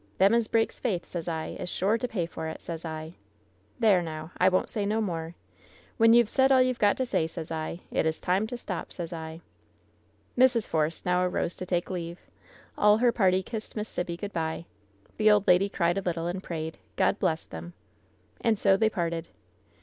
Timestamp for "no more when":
4.83-6.11